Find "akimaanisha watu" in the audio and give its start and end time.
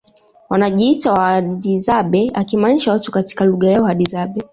2.33-3.11